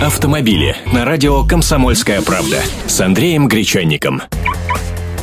[0.00, 4.20] Автомобили на радио «Комсомольская правда» с Андреем Гречанником.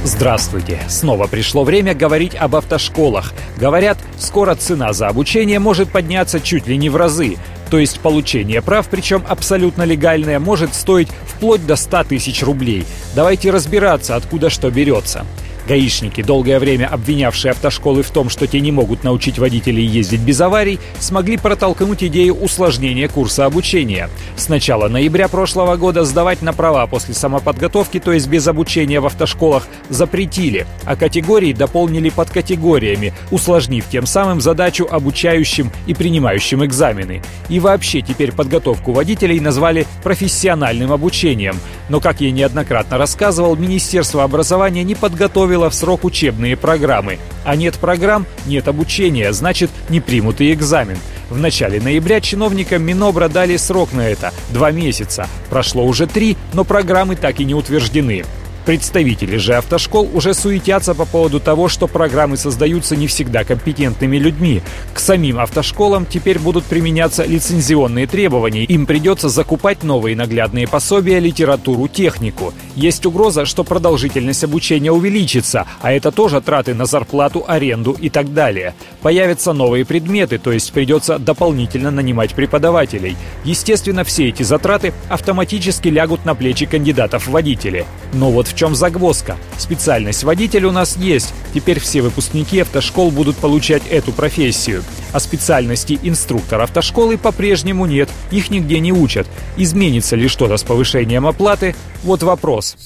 [0.04, 0.80] Здравствуйте!
[0.90, 3.34] Снова пришло время говорить об автошколах.
[3.56, 7.38] Говорят, скоро цена за обучение может подняться чуть ли не в разы.
[7.70, 12.84] То есть получение прав, причем абсолютно легальное, может стоить вплоть до 100 тысяч рублей.
[13.16, 15.24] Давайте разбираться, откуда что берется.
[15.68, 20.40] Гаишники, долгое время обвинявшие автошколы в том, что те не могут научить водителей ездить без
[20.42, 24.10] аварий, смогли протолкнуть идею усложнения курса обучения.
[24.36, 29.06] С начала ноября прошлого года сдавать на права после самоподготовки, то есть без обучения в
[29.06, 37.22] автошколах, запретили, а категории дополнили под категориями, усложнив тем самым задачу обучающим и принимающим экзамены.
[37.48, 41.56] И вообще теперь подготовку водителей назвали профессиональным обучением.
[41.90, 47.20] Но, как я неоднократно рассказывал, Министерство образования не подготовило в срок учебные программы.
[47.44, 50.98] А нет программ– нет обучения, значит, не примут и экзамен.
[51.30, 55.28] В начале ноября чиновникам Минобра дали срок на это– два месяца.
[55.50, 58.24] Прошло уже три, но программы так и не утверждены.
[58.66, 64.62] Представители же автошкол уже суетятся по поводу того, что программы создаются не всегда компетентными людьми.
[64.94, 68.64] К самим автошколам теперь будут применяться лицензионные требования.
[68.64, 72.54] Им придется закупать новые наглядные пособия, литературу, технику.
[72.76, 78.34] Есть угроза, что продолжительность обучения увеличится, а это тоже траты на зарплату, аренду и так
[78.34, 78.76] далее.
[79.02, 83.18] Появятся новые предметы, то есть придется дополнительно нанимать преподавателей.
[83.44, 87.86] Естественно, все эти затраты автоматически лягут на плечи кандидатов в водители.
[88.14, 89.38] Но вот в чем загвоздка?
[89.58, 91.34] Специальность водитель у нас есть.
[91.54, 94.84] Теперь все выпускники автошкол будут получать эту профессию.
[95.12, 98.10] А специальности инструктор автошколы по-прежнему нет.
[98.32, 99.28] Их нигде не учат.
[99.58, 101.76] Изменится ли что-то с повышением оплаты?
[102.04, 102.78] Вот вопрос.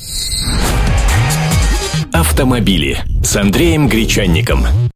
[2.14, 4.66] Автомобили с Андреем Гречанником.